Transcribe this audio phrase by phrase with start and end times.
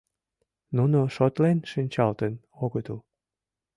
[0.75, 2.99] Нуно шотлен шинчылтын огытыл.